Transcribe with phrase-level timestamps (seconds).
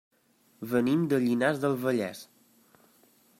[0.71, 2.23] Venim de Llinars del Vallès.